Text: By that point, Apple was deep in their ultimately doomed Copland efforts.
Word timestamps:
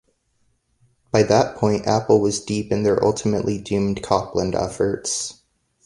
By 1.11 1.21
that 1.21 1.57
point, 1.57 1.85
Apple 1.85 2.21
was 2.21 2.39
deep 2.39 2.71
in 2.71 2.81
their 2.81 3.03
ultimately 3.05 3.59
doomed 3.59 4.01
Copland 4.01 4.55
efforts. 4.55 5.41